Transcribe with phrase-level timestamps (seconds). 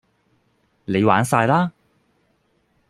[0.85, 1.73] 你玩曬啦